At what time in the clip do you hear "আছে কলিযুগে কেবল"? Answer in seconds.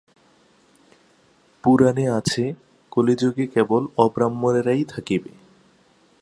2.09-3.83